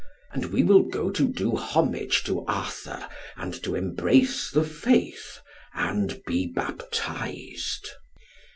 And 0.33 0.45
we 0.45 0.63
will 0.63 0.81
go 0.81 1.11
to 1.11 1.27
do 1.27 1.55
homage 1.55 2.23
to 2.23 2.43
Arthur, 2.47 3.07
and 3.37 3.53
to 3.61 3.75
embrace 3.75 4.49
the 4.49 4.63
faith, 4.63 5.39
and 5.75 6.23
be 6.25 6.47
baptized." 6.47 7.87